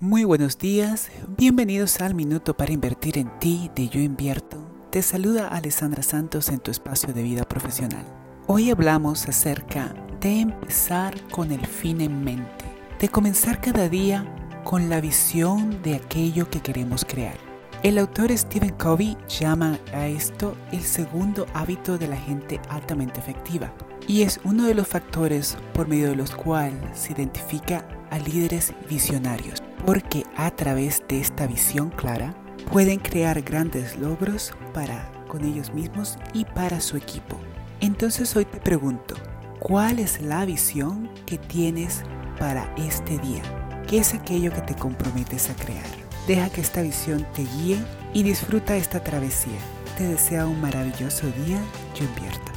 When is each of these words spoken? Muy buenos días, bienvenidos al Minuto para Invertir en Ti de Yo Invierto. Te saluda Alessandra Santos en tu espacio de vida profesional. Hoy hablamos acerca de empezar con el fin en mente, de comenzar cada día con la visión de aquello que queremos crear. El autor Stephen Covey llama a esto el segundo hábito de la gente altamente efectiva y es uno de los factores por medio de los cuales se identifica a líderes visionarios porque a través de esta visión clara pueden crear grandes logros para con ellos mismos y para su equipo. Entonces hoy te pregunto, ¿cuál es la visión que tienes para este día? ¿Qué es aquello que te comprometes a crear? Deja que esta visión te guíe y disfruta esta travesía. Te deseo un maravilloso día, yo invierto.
Muy 0.00 0.22
buenos 0.22 0.58
días, 0.58 1.10
bienvenidos 1.36 2.00
al 2.00 2.14
Minuto 2.14 2.56
para 2.56 2.72
Invertir 2.72 3.18
en 3.18 3.36
Ti 3.40 3.68
de 3.74 3.88
Yo 3.88 3.98
Invierto. 3.98 4.56
Te 4.90 5.02
saluda 5.02 5.48
Alessandra 5.48 6.04
Santos 6.04 6.50
en 6.50 6.60
tu 6.60 6.70
espacio 6.70 7.12
de 7.12 7.24
vida 7.24 7.42
profesional. 7.42 8.06
Hoy 8.46 8.70
hablamos 8.70 9.26
acerca 9.26 9.92
de 10.20 10.38
empezar 10.42 11.20
con 11.32 11.50
el 11.50 11.66
fin 11.66 12.00
en 12.00 12.22
mente, 12.22 12.64
de 13.00 13.08
comenzar 13.08 13.60
cada 13.60 13.88
día 13.88 14.24
con 14.62 14.88
la 14.88 15.00
visión 15.00 15.82
de 15.82 15.96
aquello 15.96 16.48
que 16.48 16.60
queremos 16.60 17.04
crear. 17.04 17.36
El 17.82 17.98
autor 17.98 18.30
Stephen 18.38 18.74
Covey 18.78 19.16
llama 19.26 19.80
a 19.92 20.06
esto 20.06 20.56
el 20.70 20.82
segundo 20.82 21.44
hábito 21.54 21.98
de 21.98 22.06
la 22.06 22.16
gente 22.16 22.60
altamente 22.68 23.18
efectiva 23.18 23.74
y 24.06 24.22
es 24.22 24.38
uno 24.44 24.62
de 24.62 24.74
los 24.74 24.86
factores 24.86 25.58
por 25.74 25.88
medio 25.88 26.10
de 26.10 26.16
los 26.16 26.30
cuales 26.30 26.96
se 26.96 27.14
identifica 27.14 27.84
a 28.10 28.18
líderes 28.20 28.72
visionarios 28.88 29.60
porque 29.88 30.26
a 30.36 30.50
través 30.50 31.02
de 31.08 31.18
esta 31.18 31.46
visión 31.46 31.88
clara 31.88 32.34
pueden 32.70 32.98
crear 32.98 33.40
grandes 33.40 33.96
logros 33.96 34.52
para 34.74 35.10
con 35.28 35.46
ellos 35.46 35.72
mismos 35.72 36.18
y 36.34 36.44
para 36.44 36.82
su 36.82 36.98
equipo. 36.98 37.40
Entonces 37.80 38.36
hoy 38.36 38.44
te 38.44 38.60
pregunto, 38.60 39.14
¿cuál 39.60 39.98
es 39.98 40.20
la 40.20 40.44
visión 40.44 41.08
que 41.24 41.38
tienes 41.38 42.02
para 42.38 42.70
este 42.76 43.16
día? 43.16 43.40
¿Qué 43.88 44.00
es 44.00 44.12
aquello 44.12 44.52
que 44.52 44.60
te 44.60 44.74
comprometes 44.74 45.48
a 45.48 45.54
crear? 45.54 45.86
Deja 46.26 46.50
que 46.50 46.60
esta 46.60 46.82
visión 46.82 47.26
te 47.32 47.46
guíe 47.56 47.78
y 48.12 48.24
disfruta 48.24 48.76
esta 48.76 49.02
travesía. 49.02 49.58
Te 49.96 50.06
deseo 50.06 50.50
un 50.50 50.60
maravilloso 50.60 51.28
día, 51.46 51.62
yo 51.94 52.04
invierto. 52.04 52.47